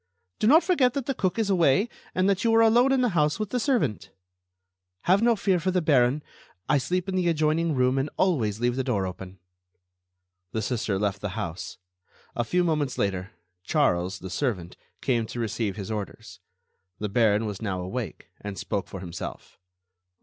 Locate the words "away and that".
1.51-2.43